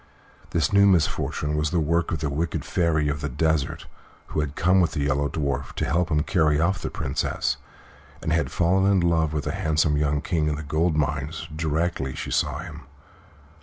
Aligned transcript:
This 0.49 0.73
new 0.73 0.87
misfortune 0.87 1.55
was 1.55 1.69
the 1.69 1.79
work 1.79 2.11
of 2.11 2.21
the 2.21 2.29
wicked 2.31 2.65
Fairy 2.65 3.07
of 3.07 3.21
the 3.21 3.29
Desert, 3.29 3.85
who 4.29 4.39
had 4.39 4.55
come 4.55 4.81
with 4.81 4.93
the 4.93 5.01
Yellow 5.03 5.29
Dwarf 5.29 5.73
to 5.73 5.85
help 5.85 6.09
him 6.09 6.23
carry 6.23 6.59
off 6.59 6.81
the 6.81 6.89
Princess, 6.89 7.57
and 8.19 8.33
had 8.33 8.49
fallen 8.51 8.91
in 8.91 8.99
love 8.99 9.31
with 9.31 9.43
the 9.43 9.51
handsome 9.51 9.97
young 9.97 10.19
King 10.19 10.49
of 10.49 10.55
the 10.57 10.63
Gold 10.63 10.95
Mines 10.97 11.47
directly 11.55 12.15
she 12.15 12.31
saw 12.31 12.57
him. 12.61 12.81